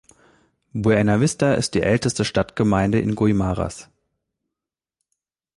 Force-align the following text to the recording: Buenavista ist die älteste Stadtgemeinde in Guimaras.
Buenavista 0.73 1.53
ist 1.53 1.75
die 1.75 1.83
älteste 1.83 2.25
Stadtgemeinde 2.25 2.99
in 2.99 3.13
Guimaras. 3.13 3.87